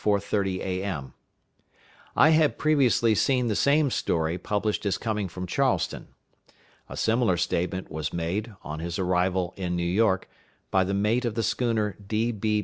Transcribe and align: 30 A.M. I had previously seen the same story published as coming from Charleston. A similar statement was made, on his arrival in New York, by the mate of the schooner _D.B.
30 0.03 0.63
A.M. 0.63 1.13
I 2.15 2.31
had 2.31 2.57
previously 2.57 3.13
seen 3.13 3.47
the 3.49 3.55
same 3.55 3.91
story 3.91 4.39
published 4.39 4.83
as 4.87 4.97
coming 4.97 5.27
from 5.27 5.45
Charleston. 5.45 6.07
A 6.89 6.97
similar 6.97 7.37
statement 7.37 7.91
was 7.91 8.11
made, 8.11 8.51
on 8.63 8.79
his 8.79 8.97
arrival 8.97 9.53
in 9.57 9.75
New 9.75 9.83
York, 9.85 10.27
by 10.71 10.83
the 10.83 10.95
mate 10.95 11.23
of 11.23 11.35
the 11.35 11.43
schooner 11.43 11.95
_D.B. 12.03 12.59